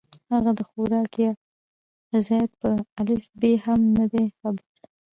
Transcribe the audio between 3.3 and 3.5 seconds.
ب